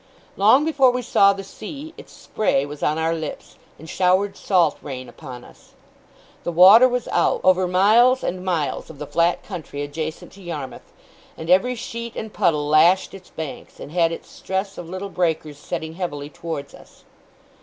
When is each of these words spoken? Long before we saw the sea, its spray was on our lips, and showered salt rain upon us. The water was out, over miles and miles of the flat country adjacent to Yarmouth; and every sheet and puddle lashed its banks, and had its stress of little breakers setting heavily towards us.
Long 0.35 0.65
before 0.65 0.89
we 0.89 1.03
saw 1.03 1.31
the 1.31 1.43
sea, 1.43 1.93
its 1.95 2.11
spray 2.11 2.65
was 2.65 2.81
on 2.81 2.97
our 2.97 3.13
lips, 3.13 3.57
and 3.77 3.87
showered 3.87 4.35
salt 4.35 4.79
rain 4.81 5.07
upon 5.07 5.43
us. 5.43 5.73
The 6.43 6.51
water 6.51 6.87
was 6.89 7.07
out, 7.09 7.39
over 7.43 7.67
miles 7.67 8.23
and 8.23 8.43
miles 8.43 8.89
of 8.89 8.97
the 8.97 9.05
flat 9.05 9.43
country 9.43 9.83
adjacent 9.83 10.31
to 10.31 10.41
Yarmouth; 10.41 10.91
and 11.37 11.51
every 11.51 11.75
sheet 11.75 12.15
and 12.15 12.33
puddle 12.33 12.67
lashed 12.67 13.13
its 13.13 13.29
banks, 13.29 13.79
and 13.79 13.91
had 13.91 14.11
its 14.11 14.27
stress 14.27 14.79
of 14.79 14.89
little 14.89 15.09
breakers 15.09 15.59
setting 15.59 15.93
heavily 15.93 16.31
towards 16.31 16.73
us. 16.73 17.03